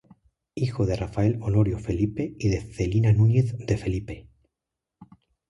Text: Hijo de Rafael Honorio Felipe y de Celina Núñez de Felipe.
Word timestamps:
Hijo 0.55 0.87
de 0.87 0.95
Rafael 0.95 1.37
Honorio 1.43 1.77
Felipe 1.77 2.33
y 2.39 2.49
de 2.49 2.59
Celina 2.59 3.13
Núñez 3.13 3.55
de 3.59 3.77
Felipe. 3.77 4.27